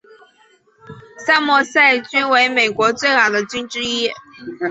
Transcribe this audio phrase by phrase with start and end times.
[1.27, 4.09] 桑莫塞郡为美国最老的郡之一。